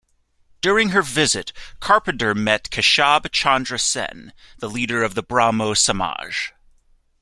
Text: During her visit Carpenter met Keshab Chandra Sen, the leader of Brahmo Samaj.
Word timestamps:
During 0.61 0.89
her 0.89 1.03
visit 1.03 1.53
Carpenter 1.79 2.33
met 2.33 2.71
Keshab 2.71 3.29
Chandra 3.31 3.77
Sen, 3.77 4.33
the 4.57 4.67
leader 4.67 5.03
of 5.03 5.13
Brahmo 5.13 5.75
Samaj. 5.75 6.51